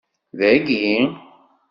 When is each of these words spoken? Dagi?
Dagi? 0.37 0.83